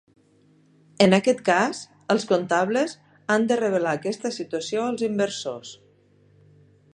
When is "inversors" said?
5.11-5.77